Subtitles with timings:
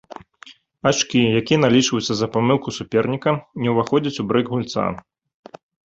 [0.91, 3.29] Ачкі, якія налічваюцца за памылку суперніка,
[3.67, 4.91] не ўваходзяць у брэйк гульца.